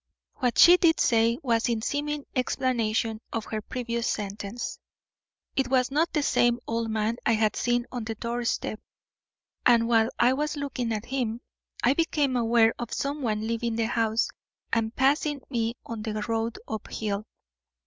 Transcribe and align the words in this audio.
What 0.37 0.57
she 0.57 0.77
did 0.77 0.99
say 0.99 1.37
was 1.43 1.69
in 1.69 1.83
seeming 1.83 2.25
explanation 2.35 3.21
of 3.31 3.45
her 3.45 3.61
previous 3.61 4.07
sentence. 4.09 4.79
"It 5.55 5.67
was 5.67 5.91
not 5.91 6.11
the 6.11 6.23
same 6.23 6.57
old 6.67 6.89
man 6.89 7.17
I 7.23 7.33
had 7.33 7.55
seen 7.55 7.85
on 7.91 8.05
the 8.05 8.15
doorstep, 8.15 8.79
and 9.63 9.87
while 9.87 10.09
I 10.17 10.33
was 10.33 10.57
looking 10.57 10.91
at 10.91 11.05
him 11.05 11.41
I 11.83 11.93
became 11.93 12.35
aware 12.35 12.73
of 12.79 12.91
someone 12.93 13.45
leaving 13.45 13.75
the 13.75 13.85
house 13.85 14.27
and 14.73 14.95
passing 14.95 15.41
me 15.51 15.75
on 15.85 16.01
the 16.01 16.19
road 16.27 16.57
up 16.67 16.87
hill. 16.91 17.27